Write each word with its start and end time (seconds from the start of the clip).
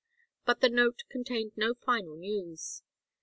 But 0.47 0.61
the 0.61 0.69
note 0.69 1.03
contained 1.09 1.51
no 1.55 1.75
final 1.75 2.15
news. 2.15 2.81